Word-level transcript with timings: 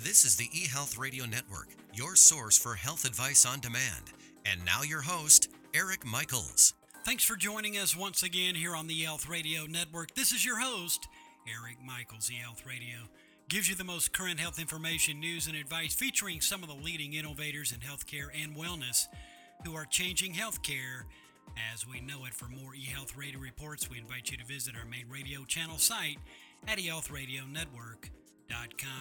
This 0.00 0.24
is 0.24 0.36
the 0.36 0.46
eHealth 0.50 0.96
Radio 0.96 1.26
Network, 1.26 1.70
your 1.92 2.14
source 2.14 2.56
for 2.56 2.76
health 2.76 3.04
advice 3.04 3.44
on 3.44 3.58
demand. 3.58 4.12
And 4.46 4.64
now 4.64 4.82
your 4.82 5.02
host, 5.02 5.48
Eric 5.74 6.06
Michaels. 6.06 6.74
Thanks 7.04 7.24
for 7.24 7.34
joining 7.34 7.78
us 7.78 7.96
once 7.96 8.22
again 8.22 8.54
here 8.54 8.76
on 8.76 8.86
the 8.86 9.02
eHealth 9.02 9.28
Radio 9.28 9.66
Network. 9.66 10.14
This 10.14 10.30
is 10.30 10.46
your 10.46 10.60
host, 10.60 11.08
Eric 11.48 11.78
Michaels, 11.84 12.30
eHealth 12.30 12.64
Radio. 12.64 13.08
Gives 13.48 13.68
you 13.68 13.74
the 13.74 13.82
most 13.82 14.12
current 14.12 14.38
health 14.38 14.60
information, 14.60 15.18
news, 15.18 15.48
and 15.48 15.56
advice 15.56 15.96
featuring 15.96 16.40
some 16.40 16.62
of 16.62 16.68
the 16.68 16.76
leading 16.76 17.14
innovators 17.14 17.72
in 17.72 17.80
healthcare 17.80 18.28
and 18.40 18.54
wellness 18.54 19.08
who 19.64 19.74
are 19.74 19.84
changing 19.84 20.32
healthcare 20.32 21.06
as 21.74 21.88
we 21.88 22.00
know 22.00 22.24
it. 22.24 22.34
For 22.34 22.46
more 22.46 22.70
eHealth 22.70 23.16
Radio 23.16 23.40
reports, 23.40 23.90
we 23.90 23.98
invite 23.98 24.30
you 24.30 24.36
to 24.36 24.44
visit 24.44 24.76
our 24.76 24.86
main 24.88 25.06
radio 25.10 25.44
channel 25.44 25.76
site 25.76 26.18
at 26.68 26.78
eHealthRadioNetwork.com. 26.78 28.27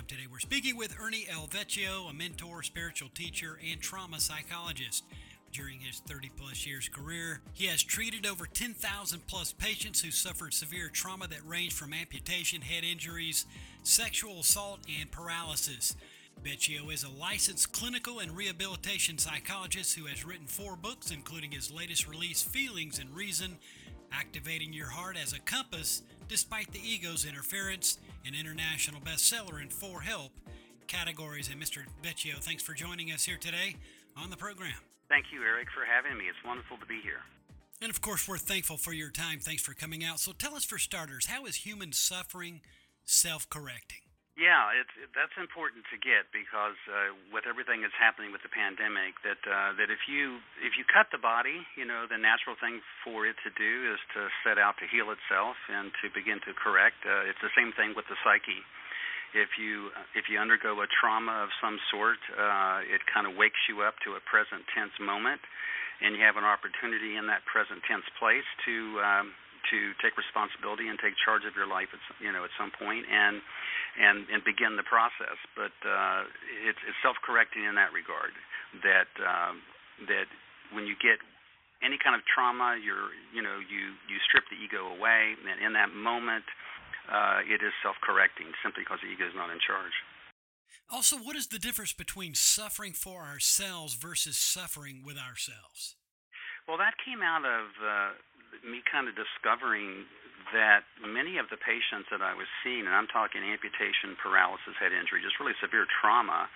Today 0.07 0.27
we're 0.31 0.39
speaking 0.39 0.77
with 0.77 0.95
Ernie 1.01 1.27
L. 1.29 1.47
Vecchio, 1.47 2.09
a 2.09 2.13
mentor, 2.13 2.63
spiritual 2.63 3.09
teacher, 3.13 3.59
and 3.69 3.81
trauma 3.81 4.21
psychologist. 4.21 5.03
During 5.51 5.79
his 5.79 5.99
30 5.99 6.31
plus 6.37 6.65
years 6.65 6.87
career, 6.87 7.41
he 7.53 7.65
has 7.65 7.83
treated 7.83 8.25
over 8.25 8.45
10,000 8.45 9.27
plus 9.27 9.51
patients 9.51 10.01
who 10.01 10.11
suffered 10.11 10.53
severe 10.53 10.87
trauma 10.87 11.27
that 11.27 11.45
ranged 11.45 11.75
from 11.75 11.91
amputation, 11.91 12.61
head 12.61 12.85
injuries, 12.85 13.45
sexual 13.83 14.39
assault, 14.39 14.79
and 14.99 15.11
paralysis. 15.11 15.95
Vecchio 16.41 16.93
is 16.93 17.03
a 17.03 17.09
licensed 17.09 17.73
clinical 17.73 18.19
and 18.19 18.37
rehabilitation 18.37 19.17
psychologist 19.17 19.97
who 19.97 20.05
has 20.05 20.25
written 20.25 20.47
four 20.47 20.77
books, 20.77 21.11
including 21.11 21.51
his 21.51 21.71
latest 21.71 22.07
release, 22.07 22.41
Feelings 22.41 22.99
and 22.99 23.13
Reason 23.13 23.57
Activating 24.11 24.73
Your 24.73 24.89
Heart 24.89 25.17
as 25.21 25.33
a 25.33 25.39
Compass 25.39 26.03
Despite 26.27 26.73
the 26.73 26.79
Ego's 26.79 27.25
Interference, 27.25 27.99
an 28.25 28.33
international 28.37 28.99
bestseller 28.99 29.61
in 29.61 29.69
four 29.69 30.01
help 30.01 30.31
categories. 30.87 31.49
And 31.49 31.61
Mr. 31.61 31.83
Vecchio, 32.03 32.35
thanks 32.39 32.61
for 32.61 32.73
joining 32.73 33.11
us 33.11 33.23
here 33.23 33.37
today 33.37 33.75
on 34.17 34.29
the 34.29 34.35
program. 34.35 34.73
Thank 35.07 35.27
you, 35.31 35.41
Eric, 35.41 35.67
for 35.73 35.85
having 35.85 36.17
me. 36.17 36.25
It's 36.25 36.43
wonderful 36.45 36.77
to 36.77 36.85
be 36.85 36.99
here. 37.01 37.21
And 37.81 37.89
of 37.89 38.01
course, 38.01 38.27
we're 38.27 38.37
thankful 38.37 38.77
for 38.77 38.91
your 38.91 39.09
time. 39.09 39.39
Thanks 39.39 39.61
for 39.61 39.73
coming 39.73 40.03
out. 40.03 40.19
So 40.19 40.33
tell 40.33 40.55
us, 40.55 40.65
for 40.65 40.77
starters, 40.77 41.27
how 41.27 41.45
is 41.45 41.55
human 41.55 41.93
suffering 41.93 42.61
self 43.05 43.49
correcting? 43.49 43.99
Yeah, 44.37 44.69
it's 44.77 44.93
that's 45.17 45.33
important 45.41 45.81
to 45.89 45.97
get 45.97 46.29
because 46.29 46.77
uh, 46.85 47.17
with 47.33 47.49
everything 47.49 47.81
that's 47.81 47.97
happening 47.97 48.29
with 48.29 48.45
the 48.45 48.53
pandemic, 48.53 49.17
that 49.25 49.41
uh, 49.41 49.73
that 49.81 49.89
if 49.89 50.05
you 50.05 50.37
if 50.61 50.77
you 50.77 50.85
cut 50.85 51.09
the 51.09 51.17
body, 51.17 51.65
you 51.73 51.89
know, 51.89 52.05
the 52.05 52.21
natural 52.21 52.53
thing 52.61 52.85
for 53.01 53.25
it 53.25 53.33
to 53.41 53.49
do 53.57 53.73
is 53.89 53.97
to 54.13 54.29
set 54.45 54.61
out 54.61 54.77
to 54.77 54.85
heal 54.85 55.09
itself 55.09 55.57
and 55.73 55.89
to 56.05 56.13
begin 56.13 56.37
to 56.45 56.53
correct. 56.53 57.01
Uh, 57.01 57.25
it's 57.25 57.41
the 57.41 57.49
same 57.57 57.73
thing 57.73 57.97
with 57.97 58.05
the 58.13 58.17
psyche. 58.21 58.61
If 59.33 59.57
you 59.57 59.89
if 60.13 60.29
you 60.29 60.37
undergo 60.37 60.85
a 60.85 60.87
trauma 61.01 61.41
of 61.41 61.49
some 61.57 61.81
sort, 61.89 62.21
uh, 62.37 62.85
it 62.85 63.01
kind 63.09 63.25
of 63.25 63.33
wakes 63.41 63.59
you 63.65 63.81
up 63.81 63.97
to 64.05 64.13
a 64.13 64.21
present 64.21 64.61
tense 64.69 64.93
moment, 65.01 65.41
and 66.05 66.13
you 66.13 66.21
have 66.21 66.37
an 66.37 66.45
opportunity 66.45 67.17
in 67.17 67.25
that 67.25 67.41
present 67.49 67.81
tense 67.89 68.05
place 68.21 68.45
to 68.69 69.01
um, 69.01 69.33
to 69.71 69.93
take 69.99 70.15
responsibility 70.15 70.87
and 70.87 70.99
take 70.99 71.13
charge 71.19 71.43
of 71.43 71.53
your 71.55 71.67
life 71.67 71.91
at 71.91 72.01
you 72.23 72.31
know 72.31 72.43
at 72.43 72.53
some 72.55 72.71
point 72.75 73.05
and 73.09 73.41
and 73.99 74.29
and 74.29 74.43
begin 74.43 74.75
the 74.75 74.87
process. 74.87 75.37
But 75.55 75.75
uh 75.83 76.27
it's 76.67 76.79
it's 76.87 76.99
self-correcting 77.03 77.63
in 77.63 77.75
that 77.75 77.91
regard 77.91 78.33
that 78.83 79.11
um 79.23 79.63
that 80.07 80.27
when 80.71 80.85
you 80.85 80.95
get 80.99 81.19
any 81.81 81.97
kind 82.01 82.15
of 82.17 82.21
trauma 82.25 82.77
you're 82.79 83.13
you 83.33 83.41
know 83.41 83.59
you 83.59 83.95
you 84.07 84.17
strip 84.27 84.45
the 84.49 84.57
ego 84.57 84.87
away 84.93 85.35
and 85.37 85.57
in 85.61 85.73
that 85.73 85.93
moment 85.93 86.45
uh 87.11 87.43
it 87.45 87.59
is 87.63 87.73
self-correcting 87.83 88.47
simply 88.63 88.83
because 88.83 88.99
the 89.03 89.09
ego 89.09 89.27
is 89.27 89.35
not 89.35 89.49
in 89.49 89.59
charge. 89.59 89.93
Also 90.87 91.17
what 91.17 91.35
is 91.35 91.47
the 91.47 91.59
difference 91.59 91.91
between 91.91 92.33
suffering 92.33 92.93
for 92.93 93.23
ourselves 93.23 93.93
versus 93.93 94.37
suffering 94.37 95.03
with 95.03 95.17
ourselves 95.17 95.97
well 96.67 96.77
that 96.77 96.93
came 97.01 97.23
out 97.23 97.47
of 97.47 97.65
uh 97.81 98.11
me 98.63 98.83
kind 98.87 99.07
of 99.07 99.15
discovering 99.15 100.07
that 100.55 100.87
many 101.03 101.35
of 101.37 101.51
the 101.51 101.59
patients 101.59 102.07
that 102.07 102.23
I 102.23 102.31
was 102.31 102.47
seeing, 102.63 102.87
and 102.87 102.95
I'm 102.95 103.09
talking 103.11 103.43
amputation, 103.43 104.15
paralysis, 104.15 104.79
head 104.79 104.95
injury, 104.95 105.19
just 105.19 105.35
really 105.43 105.57
severe 105.59 105.83
trauma, 105.99 106.47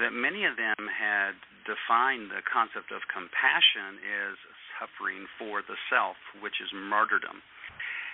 that 0.00 0.16
many 0.16 0.48
of 0.48 0.56
them 0.56 0.88
had 0.88 1.36
defined 1.68 2.32
the 2.32 2.40
concept 2.46 2.88
of 2.88 3.04
compassion 3.12 4.00
as 4.00 4.34
suffering 4.80 5.28
for 5.36 5.60
the 5.60 5.76
self, 5.92 6.16
which 6.40 6.56
is 6.62 6.70
martyrdom. 6.72 7.42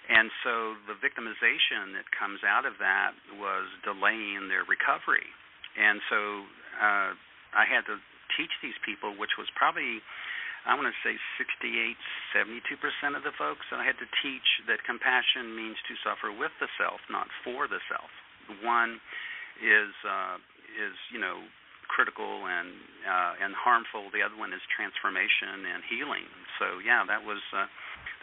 And 0.04 0.28
so 0.44 0.76
the 0.84 0.96
victimization 0.98 1.96
that 1.96 2.10
comes 2.12 2.44
out 2.44 2.66
of 2.68 2.76
that 2.82 3.16
was 3.40 3.70
delaying 3.86 4.52
their 4.52 4.66
recovery. 4.66 5.24
And 5.78 6.02
so 6.10 6.18
uh, 6.76 7.10
I 7.56 7.64
had 7.64 7.88
to 7.88 7.96
teach 8.36 8.52
these 8.60 8.76
people, 8.84 9.16
which 9.16 9.38
was 9.40 9.48
probably 9.56 10.04
I 10.64 10.72
want 10.72 10.88
to 10.88 10.96
say 11.04 11.12
68, 11.36 11.96
72% 12.32 13.16
of 13.16 13.22
the 13.22 13.36
folks 13.36 13.68
I 13.68 13.84
had 13.84 14.00
to 14.00 14.08
teach 14.24 14.48
that 14.64 14.80
compassion 14.88 15.52
means 15.52 15.76
to 15.88 15.94
suffer 16.00 16.32
with 16.32 16.56
the 16.56 16.68
self, 16.80 17.04
not 17.12 17.28
for 17.44 17.68
the 17.68 17.84
self. 17.88 18.08
One 18.64 19.00
is 19.60 19.92
uh, 20.04 20.36
is 20.76 20.96
you 21.12 21.20
know 21.20 21.44
critical 21.88 22.48
and 22.48 22.72
uh, 23.04 23.44
and 23.44 23.52
harmful. 23.52 24.08
The 24.10 24.24
other 24.24 24.36
one 24.36 24.52
is 24.56 24.60
transformation 24.72 25.68
and 25.68 25.84
healing. 25.84 26.26
So 26.58 26.80
yeah, 26.80 27.04
that 27.04 27.20
was 27.24 27.40
uh, 27.52 27.68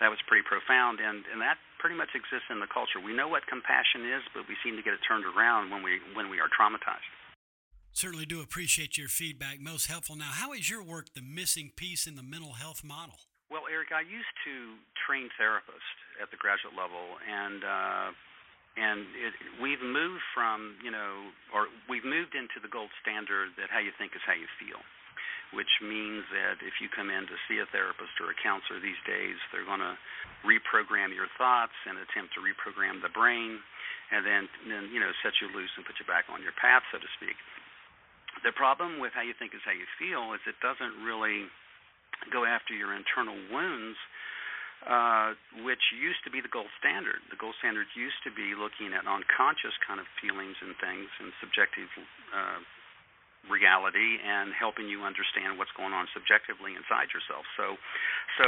that 0.02 0.10
was 0.10 0.18
pretty 0.26 0.46
profound, 0.46 0.98
and 0.98 1.26
and 1.30 1.40
that 1.42 1.62
pretty 1.78 1.98
much 1.98 2.14
exists 2.18 2.50
in 2.50 2.58
the 2.58 2.70
culture. 2.70 2.98
We 2.98 3.14
know 3.14 3.30
what 3.30 3.46
compassion 3.46 4.06
is, 4.10 4.26
but 4.34 4.50
we 4.50 4.58
seem 4.66 4.78
to 4.78 4.84
get 4.86 4.98
it 4.98 5.02
turned 5.06 5.26
around 5.26 5.70
when 5.70 5.86
we 5.86 6.02
when 6.18 6.30
we 6.30 6.42
are 6.42 6.50
traumatized. 6.50 7.06
Certainly 7.94 8.26
do 8.26 8.42
appreciate 8.42 8.98
your 8.98 9.10
feedback. 9.10 9.60
Most 9.60 9.88
helpful. 9.88 10.16
Now, 10.16 10.32
how 10.32 10.54
is 10.54 10.70
your 10.70 10.84
work 10.84 11.14
the 11.14 11.22
missing 11.22 11.72
piece 11.76 12.08
in 12.08 12.16
the 12.16 12.24
mental 12.24 12.54
health 12.54 12.84
model? 12.84 13.20
Well, 13.52 13.68
Eric, 13.68 13.92
I 13.92 14.00
used 14.08 14.32
to 14.48 14.80
train 14.96 15.28
therapists 15.36 15.92
at 16.24 16.32
the 16.32 16.40
graduate 16.40 16.72
level, 16.72 17.20
and 17.28 17.60
uh, 17.68 18.08
and 18.80 19.04
it, 19.20 19.36
we've 19.60 19.84
moved 19.84 20.24
from 20.32 20.80
you 20.80 20.88
know, 20.88 21.36
or 21.52 21.68
we've 21.92 22.08
moved 22.08 22.32
into 22.32 22.64
the 22.64 22.72
gold 22.72 22.88
standard 23.04 23.52
that 23.60 23.68
how 23.68 23.84
you 23.84 23.92
think 24.00 24.16
is 24.16 24.24
how 24.24 24.40
you 24.40 24.48
feel, 24.56 24.80
which 25.52 25.84
means 25.84 26.24
that 26.32 26.64
if 26.64 26.80
you 26.80 26.88
come 26.88 27.12
in 27.12 27.28
to 27.28 27.36
see 27.52 27.60
a 27.60 27.68
therapist 27.76 28.16
or 28.24 28.32
a 28.32 28.38
counselor 28.40 28.80
these 28.80 29.04
days, 29.04 29.36
they're 29.52 29.68
going 29.68 29.84
to 29.84 30.00
reprogram 30.48 31.12
your 31.12 31.28
thoughts 31.36 31.76
and 31.84 32.00
attempt 32.00 32.32
to 32.32 32.40
reprogram 32.40 33.04
the 33.04 33.12
brain, 33.12 33.60
and 34.16 34.24
then 34.24 34.48
then 34.72 34.88
you 34.96 35.04
know 35.04 35.12
set 35.20 35.36
you 35.44 35.52
loose 35.52 35.76
and 35.76 35.84
put 35.84 36.00
you 36.00 36.08
back 36.08 36.32
on 36.32 36.40
your 36.40 36.56
path, 36.56 36.88
so 36.88 37.04
to 37.04 37.12
speak. 37.20 37.36
The 38.42 38.54
problem 38.54 38.98
with 38.98 39.14
how 39.14 39.22
you 39.22 39.38
think 39.38 39.54
is 39.54 39.62
how 39.62 39.76
you 39.76 39.86
feel 40.02 40.34
is 40.34 40.42
it 40.50 40.58
doesn't 40.66 40.98
really 41.06 41.46
go 42.34 42.46
after 42.46 42.74
your 42.74 42.94
internal 42.94 43.38
wounds, 43.50 43.98
uh, 44.86 45.38
which 45.62 45.82
used 45.94 46.22
to 46.26 46.34
be 46.34 46.42
the 46.42 46.50
gold 46.50 46.70
standard. 46.82 47.22
The 47.30 47.38
gold 47.38 47.54
standard 47.62 47.86
used 47.94 48.18
to 48.26 48.34
be 48.34 48.58
looking 48.58 48.98
at 48.98 49.06
unconscious 49.06 49.78
kind 49.86 50.02
of 50.02 50.10
feelings 50.18 50.58
and 50.58 50.74
things 50.82 51.10
and 51.22 51.30
subjective 51.38 51.90
uh, 52.34 52.60
reality 53.50 54.22
and 54.22 54.54
helping 54.54 54.90
you 54.90 55.02
understand 55.06 55.58
what's 55.58 55.74
going 55.74 55.94
on 55.94 56.06
subjectively 56.14 56.78
inside 56.78 57.10
yourself. 57.14 57.46
So, 57.58 57.78
so 58.38 58.46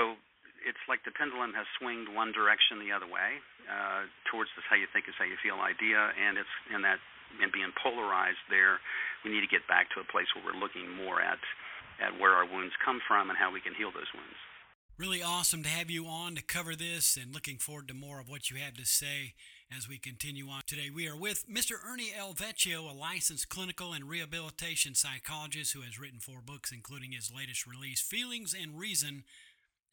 it's 0.66 0.82
like 0.86 1.02
the 1.06 1.14
pendulum 1.14 1.54
has 1.54 1.66
swung 1.78 2.06
one 2.14 2.34
direction 2.34 2.82
the 2.82 2.94
other 2.94 3.10
way 3.10 3.42
uh, 3.70 4.10
towards 4.30 4.50
this 4.58 4.66
how 4.70 4.78
you 4.78 4.90
think 4.90 5.10
is 5.10 5.16
how 5.18 5.26
you 5.26 5.38
feel 5.42 5.58
idea, 5.62 5.98
and 6.18 6.38
it's 6.38 6.56
in 6.74 6.82
that 6.86 7.02
and 7.42 7.52
being 7.52 7.72
polarized 7.82 8.44
there, 8.50 8.80
we 9.24 9.32
need 9.32 9.42
to 9.42 9.52
get 9.52 9.66
back 9.68 9.90
to 9.96 10.02
a 10.02 10.08
place 10.12 10.28
where 10.36 10.46
we're 10.46 10.60
looking 10.60 10.90
more 10.90 11.22
at 11.22 11.40
at 12.02 12.20
where 12.20 12.34
our 12.34 12.46
wounds 12.46 12.74
come 12.84 13.00
from 13.08 13.30
and 13.30 13.38
how 13.38 13.52
we 13.54 13.62
can 13.62 13.74
heal 13.74 13.92
those 13.94 14.10
wounds. 14.14 14.38
Really 14.98 15.24
awesome 15.24 15.64
to 15.64 15.70
have 15.70 15.90
you 15.90 16.06
on 16.06 16.36
to 16.36 16.44
cover 16.44 16.76
this 16.76 17.18
and 17.18 17.34
looking 17.34 17.58
forward 17.58 17.88
to 17.88 17.96
more 17.96 18.20
of 18.20 18.30
what 18.30 18.52
you 18.52 18.58
have 18.58 18.76
to 18.76 18.86
say 18.86 19.34
as 19.76 19.90
we 19.90 19.98
continue 19.98 20.48
on. 20.50 20.62
Today 20.68 20.92
we 20.94 21.08
are 21.08 21.18
with 21.18 21.50
Mr. 21.50 21.74
Ernie 21.84 22.12
L. 22.16 22.34
Vecchio, 22.34 22.90
a 22.90 22.94
licensed 22.94 23.50
clinical 23.50 23.92
and 23.92 24.08
rehabilitation 24.08 24.94
psychologist 24.94 25.74
who 25.74 25.82
has 25.82 26.00
written 26.00 26.20
four 26.20 26.42
books, 26.46 26.72
including 26.72 27.12
his 27.12 27.32
latest 27.36 27.66
release, 27.66 28.02
Feelings 28.02 28.54
and 28.54 28.78
Reason 28.78 29.24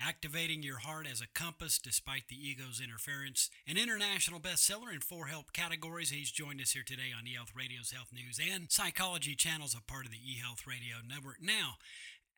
Activating 0.00 0.62
Your 0.62 0.78
Heart 0.78 1.06
as 1.12 1.20
a 1.20 1.28
Compass 1.28 1.78
Despite 1.78 2.28
the 2.28 2.40
Ego's 2.40 2.80
Interference, 2.80 3.50
an 3.68 3.76
international 3.76 4.40
bestseller 4.40 4.88
in 4.88 5.04
four 5.04 5.26
help 5.26 5.52
categories. 5.52 6.08
He's 6.08 6.32
joined 6.32 6.60
us 6.60 6.72
here 6.72 6.82
today 6.86 7.12
on 7.12 7.28
eHealth 7.28 7.52
Radio's 7.52 7.92
Health 7.92 8.08
News 8.08 8.40
and 8.40 8.72
Psychology 8.72 9.36
channels, 9.36 9.76
a 9.76 9.84
part 9.84 10.06
of 10.06 10.12
the 10.12 10.24
eHealth 10.24 10.64
Radio 10.64 11.04
Network. 11.04 11.44
Now, 11.44 11.76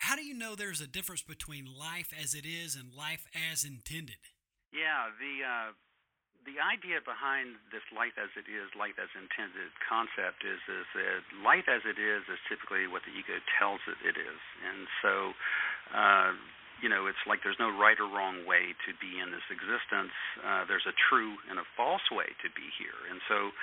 how 0.03 0.19
do 0.19 0.27
you 0.27 0.35
know 0.35 0.59
there's 0.59 0.83
a 0.83 0.91
difference 0.91 1.23
between 1.23 1.71
life 1.71 2.11
as 2.11 2.35
it 2.35 2.43
is 2.43 2.75
and 2.75 2.91
life 2.91 3.31
as 3.31 3.63
intended? 3.63 4.19
Yeah, 4.75 5.15
the 5.23 5.35
uh, 5.47 5.71
the 6.43 6.59
idea 6.59 6.99
behind 6.99 7.63
this 7.71 7.87
life 7.95 8.19
as 8.19 8.35
it 8.35 8.51
is, 8.51 8.75
life 8.75 8.99
as 8.99 9.15
intended 9.15 9.71
concept 9.87 10.43
is 10.43 10.59
is 10.67 10.87
that 10.99 11.23
life 11.47 11.71
as 11.71 11.87
it 11.87 12.03
is 12.03 12.27
is 12.27 12.43
typically 12.51 12.91
what 12.91 13.07
the 13.07 13.15
ego 13.15 13.39
tells 13.55 13.87
it 13.87 14.03
it 14.03 14.19
is, 14.19 14.43
and 14.67 14.91
so. 14.99 15.15
Uh, 15.95 16.35
you 16.83 16.91
know, 16.91 17.07
it's 17.07 17.23
like 17.31 17.47
there's 17.47 17.63
no 17.63 17.71
right 17.71 17.95
or 18.03 18.11
wrong 18.11 18.43
way 18.43 18.75
to 18.85 18.91
be 18.99 19.23
in 19.23 19.31
this 19.31 19.47
existence. 19.55 20.11
Uh, 20.43 20.67
there's 20.67 20.85
a 20.85 20.93
true 21.09 21.39
and 21.47 21.63
a 21.63 21.67
false 21.79 22.03
way 22.11 22.27
to 22.43 22.51
be 22.59 22.67
here. 22.75 22.99
And 23.07 23.23
so 23.31 23.55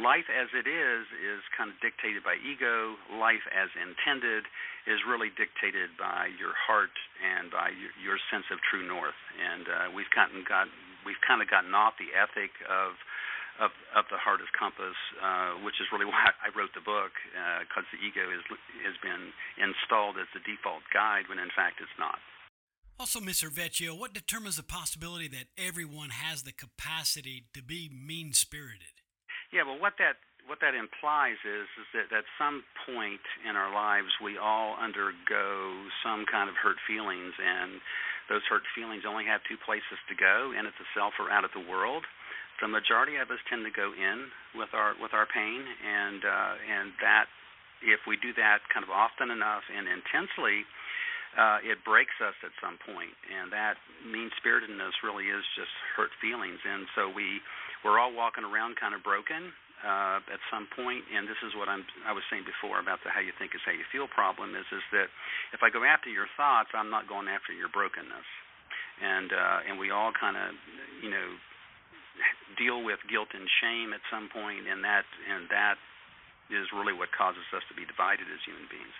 life 0.00 0.24
as 0.32 0.48
it 0.56 0.64
is 0.64 1.04
is 1.20 1.44
kind 1.52 1.68
of 1.68 1.76
dictated 1.84 2.24
by 2.24 2.40
ego. 2.40 2.96
Life 3.12 3.44
as 3.52 3.68
intended 3.76 4.48
is 4.88 5.04
really 5.04 5.28
dictated 5.36 5.92
by 6.00 6.32
your 6.40 6.56
heart 6.56 6.96
and 7.20 7.52
by 7.52 7.76
your, 7.76 7.92
your 8.00 8.18
sense 8.32 8.48
of 8.48 8.56
true 8.64 8.82
north. 8.88 9.20
And 9.36 9.64
uh, 9.68 9.86
we've 9.92 10.10
gotten 10.16 10.40
got 10.48 10.72
we've 11.04 11.20
kind 11.20 11.44
of 11.44 11.52
gotten 11.52 11.76
off 11.76 12.00
the 12.00 12.08
ethic 12.16 12.56
of 12.64 12.96
of 13.60 13.70
of 13.92 14.08
the 14.08 14.16
heart 14.16 14.40
as 14.40 14.48
compass, 14.56 14.96
uh, 15.20 15.60
which 15.60 15.76
is 15.76 15.86
really 15.92 16.08
why 16.12 16.32
I 16.40 16.48
wrote 16.56 16.72
the 16.72 16.80
book, 16.80 17.12
because 17.68 17.84
uh, 17.84 17.92
the 17.92 18.00
ego 18.00 18.32
is 18.32 18.40
has 18.88 18.96
been 19.04 19.28
installed 19.60 20.16
as 20.16 20.26
the 20.32 20.40
default 20.40 20.88
guide 20.88 21.28
when 21.28 21.36
in 21.36 21.52
fact 21.52 21.84
it's 21.84 21.92
not. 22.00 22.16
Also, 23.02 23.18
Mr. 23.18 23.50
Vecchio, 23.50 23.98
what 23.98 24.14
determines 24.14 24.54
the 24.54 24.62
possibility 24.62 25.26
that 25.26 25.50
everyone 25.58 26.14
has 26.14 26.46
the 26.46 26.54
capacity 26.54 27.50
to 27.50 27.58
be 27.58 27.90
mean 27.90 28.30
spirited? 28.30 28.94
Yeah, 29.50 29.66
well, 29.66 29.74
what 29.74 29.98
that 29.98 30.22
what 30.46 30.62
that 30.62 30.78
implies 30.78 31.42
is 31.42 31.66
is 31.82 31.88
that 31.98 32.14
at 32.14 32.22
some 32.38 32.62
point 32.86 33.26
in 33.42 33.58
our 33.58 33.74
lives 33.74 34.14
we 34.22 34.38
all 34.38 34.78
undergo 34.78 35.42
some 35.98 36.30
kind 36.30 36.46
of 36.46 36.54
hurt 36.54 36.78
feelings, 36.86 37.34
and 37.42 37.82
those 38.30 38.46
hurt 38.46 38.62
feelings 38.70 39.02
only 39.02 39.26
have 39.26 39.42
two 39.50 39.58
places 39.58 39.98
to 40.06 40.14
go: 40.14 40.54
in 40.54 40.62
at 40.62 40.78
the 40.78 40.86
self 40.94 41.18
or 41.18 41.26
out 41.26 41.42
at 41.42 41.50
the 41.58 41.66
world. 41.66 42.06
The 42.62 42.70
majority 42.70 43.18
of 43.18 43.34
us 43.34 43.42
tend 43.50 43.66
to 43.66 43.74
go 43.74 43.90
in 43.90 44.30
with 44.54 44.70
our 44.78 44.94
with 45.02 45.10
our 45.10 45.26
pain, 45.26 45.66
and 45.66 46.22
uh, 46.22 46.54
and 46.70 46.94
that 47.02 47.26
if 47.82 48.06
we 48.06 48.14
do 48.14 48.30
that 48.38 48.62
kind 48.70 48.86
of 48.86 48.94
often 48.94 49.34
enough 49.34 49.66
and 49.66 49.90
intensely 49.90 50.62
uh, 51.32 51.64
it 51.64 51.80
breaks 51.80 52.12
us 52.20 52.36
at 52.44 52.52
some 52.60 52.76
point, 52.84 53.16
and 53.32 53.48
that 53.56 53.80
mean 54.04 54.28
spiritedness 54.36 54.92
really 55.00 55.32
is 55.32 55.44
just 55.56 55.72
hurt 55.96 56.12
feelings. 56.20 56.60
And 56.60 56.84
so 56.92 57.08
we 57.08 57.40
we're 57.80 57.96
all 57.96 58.12
walking 58.12 58.44
around 58.44 58.76
kind 58.76 58.92
of 58.92 59.00
broken 59.00 59.48
uh, 59.80 60.20
at 60.28 60.40
some 60.52 60.68
point. 60.76 61.08
And 61.08 61.24
this 61.24 61.40
is 61.40 61.56
what 61.56 61.72
I'm 61.72 61.88
I 62.04 62.12
was 62.12 62.20
saying 62.28 62.44
before 62.44 62.84
about 62.84 63.00
the 63.00 63.08
how 63.08 63.24
you 63.24 63.32
think 63.40 63.56
is 63.56 63.64
how 63.64 63.72
you 63.72 63.88
feel 63.88 64.12
problem 64.12 64.52
is 64.52 64.68
is 64.76 64.84
that 64.92 65.08
if 65.56 65.64
I 65.64 65.72
go 65.72 65.88
after 65.88 66.12
your 66.12 66.28
thoughts, 66.36 66.68
I'm 66.76 66.92
not 66.92 67.08
going 67.08 67.32
after 67.32 67.56
your 67.56 67.72
brokenness. 67.72 68.28
And 69.00 69.32
uh, 69.32 69.58
and 69.72 69.80
we 69.80 69.88
all 69.88 70.12
kind 70.12 70.36
of 70.36 70.52
you 71.00 71.08
know 71.08 71.28
deal 72.60 72.84
with 72.84 73.00
guilt 73.08 73.32
and 73.32 73.48
shame 73.64 73.96
at 73.96 74.04
some 74.12 74.28
point, 74.28 74.68
and 74.68 74.84
that 74.84 75.08
and 75.32 75.48
that 75.48 75.80
is 76.52 76.68
really 76.76 76.92
what 76.92 77.08
causes 77.16 77.48
us 77.56 77.64
to 77.72 77.74
be 77.74 77.88
divided 77.88 78.28
as 78.28 78.40
human 78.44 78.68
beings. 78.68 78.92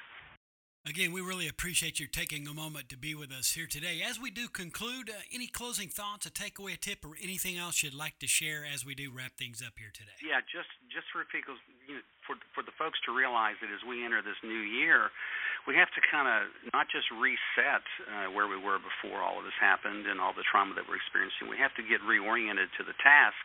Again, 0.83 1.15
we 1.15 1.23
really 1.23 1.47
appreciate 1.47 2.03
you 2.03 2.11
taking 2.11 2.43
a 2.51 2.53
moment 2.53 2.91
to 2.91 2.99
be 2.99 3.15
with 3.15 3.31
us 3.31 3.55
here 3.55 3.71
today. 3.71 4.03
As 4.03 4.19
we 4.19 4.35
do 4.35 4.51
conclude, 4.51 5.15
uh, 5.15 5.23
any 5.31 5.47
closing 5.47 5.87
thoughts, 5.87 6.27
a 6.27 6.31
takeaway, 6.35 6.75
a 6.75 6.77
tip, 6.77 7.07
or 7.07 7.15
anything 7.23 7.55
else 7.55 7.87
you'd 7.87 7.95
like 7.95 8.19
to 8.19 8.27
share 8.27 8.67
as 8.67 8.83
we 8.83 8.99
do 8.99 9.07
wrap 9.15 9.39
things 9.39 9.63
up 9.63 9.79
here 9.79 9.95
today? 9.95 10.19
Yeah, 10.19 10.43
just 10.43 10.75
just 10.91 11.07
for 11.15 11.23
people, 11.31 11.55
you 11.87 12.03
know, 12.03 12.05
for 12.27 12.35
for 12.51 12.67
the 12.67 12.75
folks 12.75 12.99
to 13.07 13.15
realize 13.15 13.63
that 13.63 13.71
as 13.71 13.87
we 13.87 14.03
enter 14.03 14.27
this 14.27 14.35
new 14.43 14.59
year, 14.59 15.15
we 15.71 15.79
have 15.79 15.87
to 15.95 16.03
kind 16.03 16.27
of 16.27 16.51
not 16.75 16.91
just 16.91 17.07
reset 17.15 17.87
uh, 18.11 18.35
where 18.35 18.51
we 18.51 18.59
were 18.59 18.83
before 18.83 19.23
all 19.23 19.39
of 19.39 19.47
this 19.47 19.55
happened 19.63 20.11
and 20.11 20.19
all 20.19 20.35
the 20.35 20.43
trauma 20.43 20.75
that 20.75 20.91
we're 20.91 20.99
experiencing. 20.99 21.47
We 21.47 21.63
have 21.63 21.79
to 21.79 21.87
get 21.87 22.03
reoriented 22.03 22.75
to 22.75 22.83
the 22.83 22.99
task, 22.99 23.39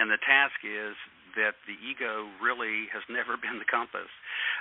and 0.00 0.08
the 0.08 0.20
task 0.24 0.56
is 0.64 0.96
that 1.36 1.56
the 1.66 1.76
ego 1.80 2.28
really 2.42 2.88
has 2.92 3.02
never 3.10 3.36
been 3.36 3.58
the 3.58 3.68
compass. 3.68 4.10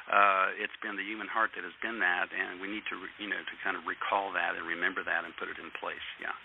Uh, 0.10 0.56
it's 0.58 0.76
been 0.82 0.96
the 0.96 1.06
human 1.06 1.28
heart 1.28 1.52
that 1.56 1.64
has 1.64 1.76
been 1.82 2.00
that, 2.00 2.30
and 2.34 2.60
we 2.60 2.68
need 2.68 2.84
to, 2.90 2.98
you 3.22 3.30
know, 3.30 3.40
to 3.40 3.56
kind 3.64 3.78
of 3.78 3.86
recall 3.86 4.34
that 4.34 4.56
and 4.56 4.66
remember 4.66 5.04
that 5.04 5.24
and 5.24 5.36
put 5.38 5.48
it 5.48 5.58
in 5.58 5.72
place. 5.80 6.06
Yeah. 6.20 6.36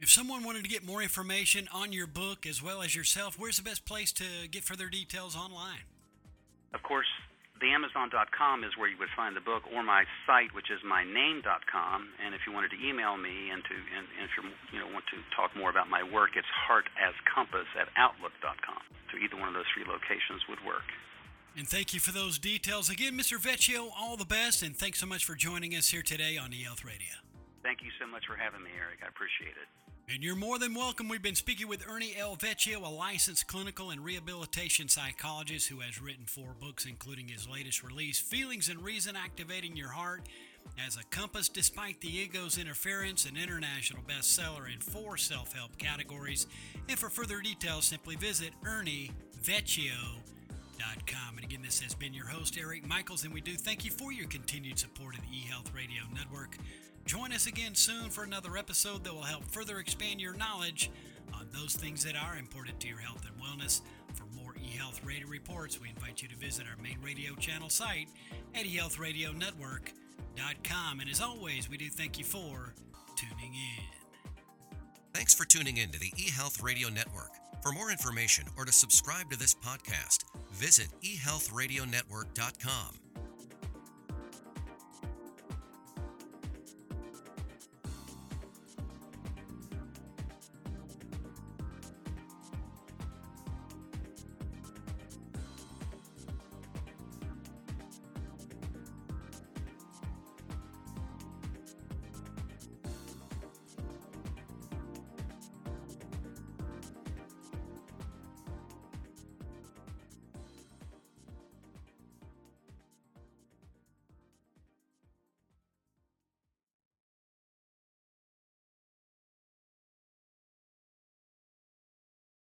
If 0.00 0.08
someone 0.08 0.44
wanted 0.44 0.64
to 0.64 0.70
get 0.70 0.82
more 0.82 1.02
information 1.02 1.68
on 1.72 1.92
your 1.92 2.06
book 2.06 2.46
as 2.46 2.62
well 2.62 2.80
as 2.80 2.96
yourself, 2.96 3.36
where's 3.38 3.58
the 3.58 3.62
best 3.62 3.84
place 3.84 4.12
to 4.12 4.48
get 4.50 4.64
further 4.64 4.88
details 4.88 5.36
online? 5.36 5.84
Of 6.72 6.82
course, 6.82 7.10
theamazon.com 7.60 8.64
is 8.64 8.76
where 8.76 8.88
you 8.88 8.98
would 8.98 9.12
find 9.14 9.36
the 9.36 9.44
book, 9.44 9.62
or 9.72 9.84
my 9.84 10.04
site, 10.26 10.52
which 10.52 10.72
is 10.72 10.80
myname.com. 10.80 12.08
And 12.24 12.34
if 12.34 12.42
you 12.48 12.52
wanted 12.52 12.72
to 12.72 12.80
email 12.80 13.16
me 13.16 13.52
and 13.52 13.62
to 13.64 13.76
and, 13.76 14.04
and 14.18 14.24
if 14.24 14.32
you 14.36 14.42
you 14.72 14.78
know 14.80 14.88
want 14.92 15.04
to 15.12 15.20
talk 15.36 15.54
more 15.54 15.70
about 15.70 15.88
my 15.88 16.02
work, 16.02 16.34
it's 16.34 16.48
heartascompass 16.48 17.68
at 17.76 17.88
outlook.com. 17.96 18.82
So 19.12 19.20
either 19.20 19.36
one 19.36 19.48
of 19.48 19.54
those 19.54 19.68
three 19.76 19.84
locations 19.84 20.42
would 20.48 20.60
work. 20.66 20.88
And 21.56 21.66
thank 21.66 21.92
you 21.92 22.00
for 22.00 22.12
those 22.12 22.38
details 22.38 22.88
again, 22.88 23.18
Mr. 23.18 23.36
Vecchio. 23.36 23.90
All 23.98 24.16
the 24.16 24.24
best, 24.24 24.62
and 24.62 24.76
thanks 24.76 25.00
so 25.00 25.06
much 25.06 25.24
for 25.24 25.34
joining 25.34 25.74
us 25.74 25.88
here 25.88 26.02
today 26.02 26.38
on 26.38 26.50
eHealth 26.50 26.84
Radio. 26.84 27.20
Thank 27.62 27.82
you 27.82 27.90
so 28.00 28.06
much 28.06 28.24
for 28.26 28.36
having 28.36 28.62
me, 28.62 28.70
Eric. 28.78 29.00
I 29.04 29.08
appreciate 29.08 29.58
it. 29.58 29.68
And 30.12 30.24
you're 30.24 30.34
more 30.34 30.58
than 30.58 30.74
welcome. 30.74 31.08
We've 31.08 31.22
been 31.22 31.36
speaking 31.36 31.68
with 31.68 31.86
Ernie 31.88 32.16
L. 32.18 32.34
Vecchio, 32.34 32.84
a 32.84 32.88
licensed 32.88 33.46
clinical 33.46 33.90
and 33.90 34.04
rehabilitation 34.04 34.88
psychologist 34.88 35.68
who 35.68 35.78
has 35.80 36.02
written 36.02 36.24
four 36.26 36.56
books, 36.60 36.84
including 36.84 37.28
his 37.28 37.48
latest 37.48 37.84
release, 37.84 38.18
Feelings 38.18 38.68
and 38.68 38.82
Reason 38.82 39.14
Activating 39.14 39.76
Your 39.76 39.90
Heart 39.90 40.22
as 40.84 40.96
a 40.96 41.04
Compass 41.04 41.48
Despite 41.48 42.00
the 42.00 42.08
Ego's 42.08 42.58
Interference, 42.58 43.24
an 43.24 43.36
international 43.36 44.02
bestseller 44.02 44.66
in 44.72 44.80
four 44.80 45.16
self 45.16 45.52
help 45.52 45.78
categories. 45.78 46.48
And 46.88 46.98
for 46.98 47.08
further 47.08 47.40
details, 47.40 47.84
simply 47.84 48.16
visit 48.16 48.50
ernievecchio.com. 48.64 50.39
And 51.40 51.50
again, 51.50 51.62
this 51.62 51.80
has 51.80 51.94
been 51.94 52.12
your 52.12 52.26
host, 52.26 52.58
Eric 52.60 52.86
Michaels, 52.86 53.24
and 53.24 53.32
we 53.32 53.40
do 53.40 53.54
thank 53.54 53.82
you 53.82 53.90
for 53.90 54.12
your 54.12 54.26
continued 54.26 54.78
support 54.78 55.16
of 55.16 55.22
the 55.22 55.28
eHealth 55.28 55.74
Radio 55.74 56.02
Network. 56.14 56.58
Join 57.06 57.32
us 57.32 57.46
again 57.46 57.74
soon 57.74 58.10
for 58.10 58.24
another 58.24 58.58
episode 58.58 59.04
that 59.04 59.14
will 59.14 59.22
help 59.22 59.46
further 59.46 59.78
expand 59.78 60.20
your 60.20 60.34
knowledge 60.34 60.90
on 61.32 61.48
those 61.50 61.74
things 61.74 62.04
that 62.04 62.14
are 62.14 62.36
important 62.36 62.78
to 62.80 62.88
your 62.88 62.98
health 62.98 63.24
and 63.26 63.34
wellness. 63.42 63.80
For 64.12 64.26
more 64.36 64.52
eHealth 64.52 65.02
Radio 65.02 65.28
reports, 65.28 65.80
we 65.80 65.88
invite 65.88 66.20
you 66.20 66.28
to 66.28 66.36
visit 66.36 66.66
our 66.70 66.76
main 66.82 66.98
radio 67.02 67.34
channel 67.36 67.70
site 67.70 68.10
at 68.54 68.66
eHealthRadioNetwork.com. 68.66 71.00
And 71.00 71.08
as 71.08 71.22
always, 71.22 71.70
we 71.70 71.78
do 71.78 71.88
thank 71.88 72.18
you 72.18 72.24
for 72.24 72.74
tuning 73.16 73.54
in. 73.54 73.84
Thanks 75.14 75.32
for 75.32 75.46
tuning 75.46 75.78
in 75.78 75.88
to 75.88 75.98
the 75.98 76.10
eHealth 76.18 76.62
Radio 76.62 76.90
Network. 76.90 77.30
For 77.62 77.72
more 77.72 77.90
information 77.90 78.44
or 78.58 78.66
to 78.66 78.72
subscribe 78.72 79.30
to 79.30 79.38
this 79.38 79.54
podcast, 79.54 80.24
visit 80.52 80.88
eHealthRadioNetwork.com. 81.02 83.09